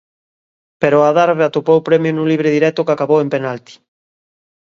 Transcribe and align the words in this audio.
Pero 0.81 0.95
o 0.99 1.05
Adarve 1.11 1.43
atopou 1.45 1.79
premio 1.87 2.11
nun 2.13 2.29
libre 2.31 2.55
directo 2.57 2.85
que 2.85 2.93
acabou 2.95 3.19
en 3.21 3.29
penalti. 3.35 3.73